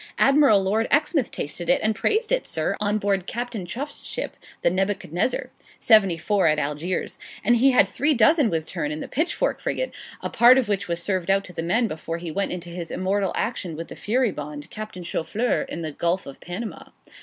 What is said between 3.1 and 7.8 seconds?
Captain Chuff's ship, the "Nebuchadnezzar," 74, at Algiers; and he